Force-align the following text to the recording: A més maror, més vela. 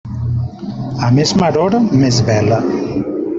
A 1.07 1.09
més 1.17 1.33
maror, 1.41 1.77
més 2.05 2.19
vela. 2.31 2.59